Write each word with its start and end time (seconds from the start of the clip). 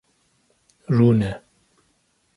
Rûne. 0.97 1.27